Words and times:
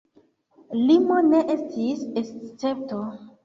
Limo 0.85 1.19
ne 1.29 1.43
estis 1.57 2.03
escepto. 2.25 3.03